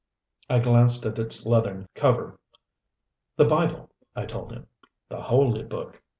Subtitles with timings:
[0.49, 2.39] I glanced at its leathern cover.
[3.35, 4.65] "The Bible," I told him.
[5.09, 6.01] "The Holy Book.